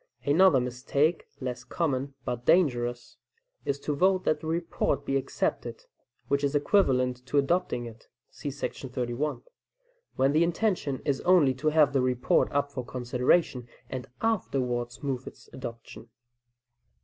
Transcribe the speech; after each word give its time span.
Another 0.25 0.59
mistake, 0.59 1.27
less 1.39 1.63
common, 1.63 2.15
but 2.25 2.43
dangerous, 2.43 3.17
is 3.65 3.79
to 3.81 3.95
vote 3.95 4.23
that 4.23 4.39
the 4.39 4.47
report 4.47 5.05
be 5.05 5.15
accepted 5.15 5.83
(which 6.27 6.43
is 6.43 6.55
equivalent 6.55 7.23
to 7.27 7.37
adopting 7.37 7.85
it, 7.85 8.07
see§ 8.31 8.49
31), 8.91 9.43
when 10.15 10.31
the 10.31 10.43
intention 10.43 11.03
is 11.05 11.21
only 11.21 11.53
to 11.53 11.67
have 11.67 11.93
the 11.93 12.01
report 12.01 12.51
up 12.51 12.71
for 12.71 12.83
consideration 12.83 13.67
and 13.91 14.07
afterwards 14.23 15.03
move 15.03 15.27
its 15.27 15.47
adoption. 15.53 16.09